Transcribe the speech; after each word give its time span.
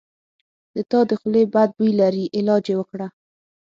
د 0.75 0.77
تا 0.89 0.99
د 1.09 1.11
خولې 1.19 1.43
بد 1.53 1.69
بوي 1.77 1.91
لري 2.01 2.25
علاج 2.37 2.65
یی 2.69 2.75
وکړه 2.77 3.07